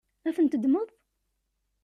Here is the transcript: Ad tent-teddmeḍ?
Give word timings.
Ad 0.27 0.33
tent-teddmeḍ? 0.35 0.89